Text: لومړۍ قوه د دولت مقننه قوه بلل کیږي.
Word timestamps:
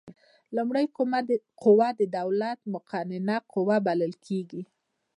لومړۍ 0.55 0.85
قوه 1.63 1.87
د 1.99 2.01
دولت 2.17 2.59
مقننه 2.73 3.35
قوه 3.53 3.77
بلل 3.87 4.13
کیږي. 4.25 4.61